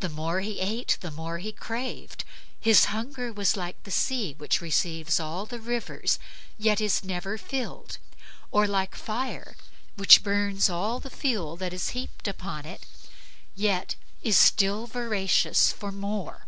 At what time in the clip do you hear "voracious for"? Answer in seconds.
14.88-15.92